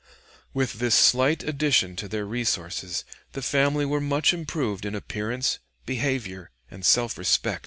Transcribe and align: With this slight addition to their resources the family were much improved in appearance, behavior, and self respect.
With 0.51 0.79
this 0.79 0.95
slight 0.95 1.43
addition 1.43 1.95
to 1.97 2.07
their 2.07 2.25
resources 2.25 3.05
the 3.33 3.43
family 3.43 3.85
were 3.85 4.01
much 4.01 4.33
improved 4.33 4.83
in 4.83 4.95
appearance, 4.95 5.59
behavior, 5.85 6.49
and 6.71 6.83
self 6.83 7.19
respect. 7.19 7.59